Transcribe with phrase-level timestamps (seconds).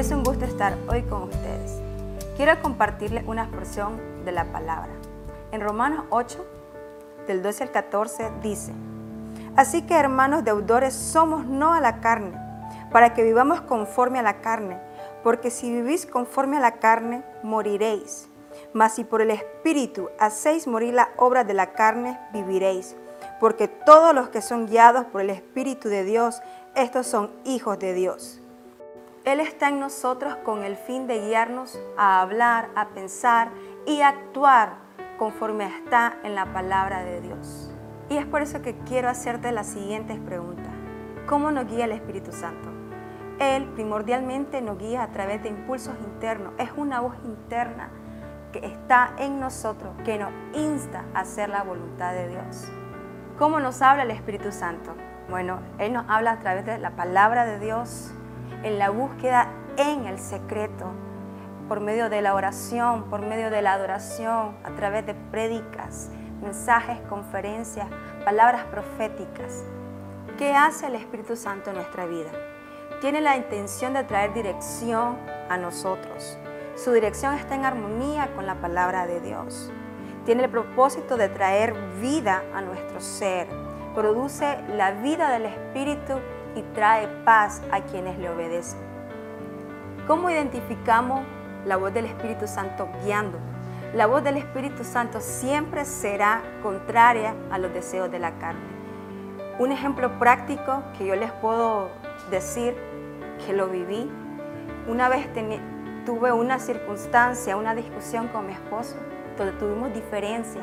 [0.00, 1.78] Es un gusto estar hoy con ustedes.
[2.34, 4.88] Quiero compartirles una porción de la palabra.
[5.52, 6.42] En Romanos 8,
[7.26, 8.72] del 12 al 14, dice,
[9.56, 12.32] Así que hermanos deudores somos no a la carne,
[12.90, 14.80] para que vivamos conforme a la carne,
[15.22, 18.30] porque si vivís conforme a la carne, moriréis.
[18.72, 22.96] Mas si por el Espíritu hacéis morir la obra de la carne, viviréis.
[23.38, 26.40] Porque todos los que son guiados por el Espíritu de Dios,
[26.74, 28.40] estos son hijos de Dios.
[29.24, 33.50] Él está en nosotros con el fin de guiarnos a hablar, a pensar
[33.86, 34.76] y a actuar
[35.18, 37.70] conforme está en la palabra de Dios.
[38.08, 40.72] Y es por eso que quiero hacerte las siguientes preguntas.
[41.26, 42.70] ¿Cómo nos guía el Espíritu Santo?
[43.38, 46.54] Él primordialmente nos guía a través de impulsos internos.
[46.58, 47.90] Es una voz interna
[48.52, 52.72] que está en nosotros, que nos insta a hacer la voluntad de Dios.
[53.38, 54.94] ¿Cómo nos habla el Espíritu Santo?
[55.28, 58.12] Bueno, Él nos habla a través de la palabra de Dios,
[58.62, 60.92] en la búsqueda en el secreto,
[61.68, 66.10] por medio de la oración, por medio de la adoración, a través de prédicas,
[66.42, 67.86] mensajes, conferencias,
[68.24, 69.64] palabras proféticas.
[70.36, 72.30] ¿Qué hace el Espíritu Santo en nuestra vida?
[73.00, 75.16] Tiene la intención de traer dirección
[75.48, 76.36] a nosotros.
[76.76, 79.70] Su dirección está en armonía con la palabra de Dios.
[80.24, 83.48] Tiene el propósito de traer vida a nuestro ser.
[83.94, 86.14] Produce la vida del Espíritu
[86.54, 88.80] y trae paz a quienes le obedecen.
[90.06, 91.24] ¿Cómo identificamos
[91.66, 93.38] la voz del Espíritu Santo guiando?
[93.94, 98.60] La voz del Espíritu Santo siempre será contraria a los deseos de la carne.
[99.58, 101.90] Un ejemplo práctico que yo les puedo
[102.30, 102.76] decir
[103.44, 104.10] que lo viví,
[104.88, 105.28] una vez
[106.04, 108.96] tuve una circunstancia, una discusión con mi esposo,
[109.36, 110.62] donde tuvimos diferencia.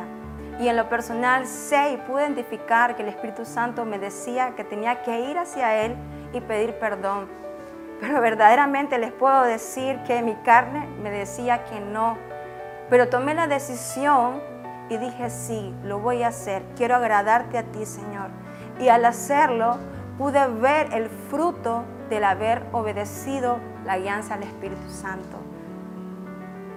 [0.59, 4.64] Y en lo personal sé y pude identificar que el Espíritu Santo me decía que
[4.64, 5.95] tenía que ir hacia Él
[6.33, 7.27] y pedir perdón.
[7.99, 12.17] Pero verdaderamente les puedo decir que mi carne me decía que no.
[12.89, 14.42] Pero tomé la decisión
[14.89, 16.64] y dije, sí, lo voy a hacer.
[16.76, 18.30] Quiero agradarte a ti, Señor.
[18.80, 19.77] Y al hacerlo,
[20.17, 25.37] pude ver el fruto del haber obedecido la guianza al Espíritu Santo.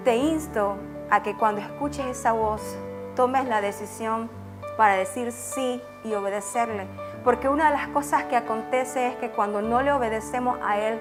[0.04, 0.76] Te insto
[1.10, 2.76] a que cuando escuches esa voz,
[3.20, 4.30] tomes la decisión
[4.78, 6.86] para decir sí y obedecerle.
[7.22, 10.98] Porque una de las cosas que acontece es que cuando no le obedecemos a Él,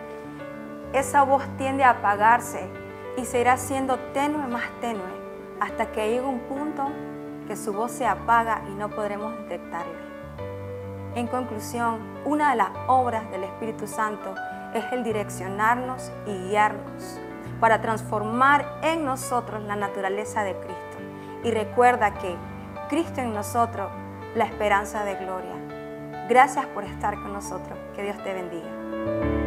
[0.91, 2.67] esa voz tiende a apagarse
[3.15, 5.07] y se irá siendo tenue más tenue
[5.61, 6.89] hasta que llegue un punto
[7.47, 9.99] que su voz se apaga y no podremos detectarla.
[11.15, 14.35] En conclusión, una de las obras del Espíritu Santo
[14.73, 17.17] es el direccionarnos y guiarnos
[17.61, 20.88] para transformar en nosotros la naturaleza de Cristo.
[21.43, 22.35] Y recuerda que
[22.89, 23.91] Cristo en nosotros,
[24.35, 25.55] la esperanza de gloria.
[26.27, 27.77] Gracias por estar con nosotros.
[27.95, 29.38] Que Dios te bendiga.